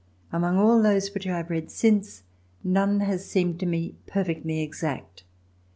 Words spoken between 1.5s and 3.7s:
read since, none has seemed to